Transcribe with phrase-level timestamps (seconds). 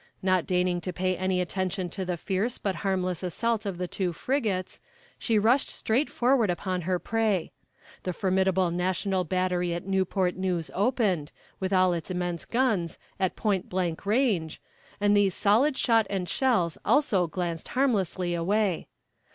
[0.23, 4.13] Not deigning to pay any attention to the fierce but harmless assault of the two
[4.13, 4.79] frigates,
[5.19, 7.51] she rushed straight forward upon her prey.
[8.01, 13.69] The formidable national battery at Newport News opened, with all its immense guns, at point
[13.69, 14.59] blank range,
[14.99, 18.87] and these solid shot and shells also glanced harmlessly away.